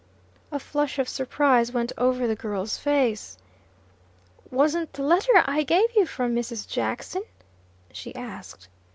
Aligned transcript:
A 0.51 0.57
flush 0.57 0.97
of 0.97 1.07
surprise 1.07 1.71
went 1.71 1.91
over 1.95 2.25
the 2.25 2.35
girl's 2.35 2.75
face. 2.75 3.37
"Wasn't 4.49 4.93
the 4.93 5.03
letter 5.03 5.33
I 5.45 5.61
gave 5.61 5.95
you 5.95 6.07
from 6.07 6.33
Mrs. 6.33 6.67
Jackson?" 6.67 7.21
she 7.93 8.15
asked. 8.15 8.67